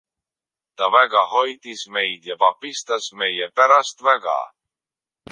[0.77, 4.39] Ta väga hoidis meid ja pabistas meie pärast väga.